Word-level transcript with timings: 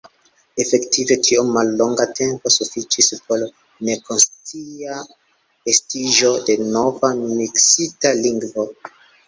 Efektive, 0.61 1.17
tiom 1.27 1.51
mallonga 1.57 2.07
tempo 2.19 2.53
sufiĉis 2.55 3.11
por 3.27 3.45
nekonscia 3.91 4.97
estiĝo 5.75 6.35
de 6.51 6.59
nova 6.65 7.15
miksita 7.23 8.19
lingvo. 8.27 8.71